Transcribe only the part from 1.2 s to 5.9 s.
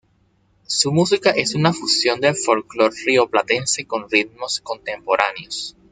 es una fusión del folclore rioplatense con ritmos contemporáneos.